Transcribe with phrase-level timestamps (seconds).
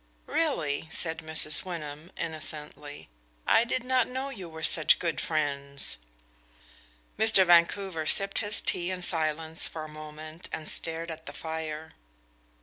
[0.25, 1.63] "Really?" said Mrs.
[1.63, 3.07] Wyndham, innocently;
[3.45, 5.97] "I did not know you were such good friends."
[7.19, 7.45] Mr.
[7.45, 11.93] Vancouver sipped his tea in silence for a moment and stared at the fire.